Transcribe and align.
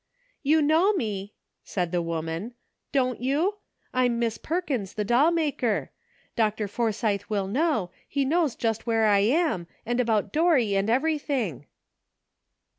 "You 0.41 0.63
know 0.63 0.93
me," 0.93 1.35
said 1.63 1.91
the 1.91 2.01
woman, 2.01 2.55
"don't 2.91 3.21
you? 3.21 3.57
I'm 3.93 4.17
Miss 4.17 4.39
Perkins, 4.39 4.95
the 4.95 5.05
doll 5.05 5.29
maker. 5.29 5.91
Dr. 6.35 6.67
Forsythe 6.67 7.21
will 7.29 7.45
know; 7.47 7.91
he 8.07 8.25
knows 8.25 8.55
just 8.55 8.87
where 8.87 9.05
I 9.05 9.19
am, 9.19 9.67
and 9.85 9.99
about 9.99 10.33
Dorry, 10.33 10.73
and 10.75 10.89
everything." 10.89 11.67